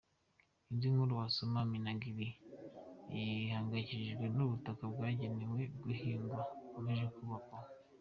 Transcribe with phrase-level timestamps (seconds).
[0.71, 2.27] Indi nkuru wasoma: Minagri
[3.19, 7.69] ihangayikishijwe n’ubutaka bwagenewe guhingwa bukomeje kubakwaho.